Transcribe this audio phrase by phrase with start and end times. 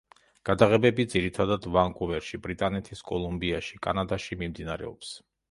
[0.49, 5.15] გადაღებები, ძირითადად, ვანკუვერში, ბრიტანეთის კოლუმბიაში, კანადაში მიმდინარეობს.